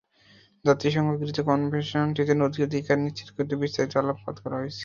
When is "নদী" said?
2.35-2.59